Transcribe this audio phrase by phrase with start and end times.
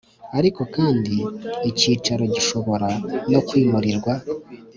[0.39, 1.13] Ariko kandi
[1.69, 2.87] icyicaro gishobora
[3.31, 4.13] no kwimurirwa